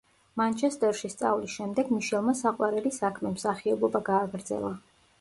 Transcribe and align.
მანჩესტერში 0.39 1.11
სწავლის 1.15 1.53
შემდეგ, 1.59 1.93
მიშელმა 1.97 2.37
საყვარელი 2.41 2.95
საქმე, 2.99 3.37
მსახიობობა 3.39 4.07
გააგრძელა. 4.13 4.79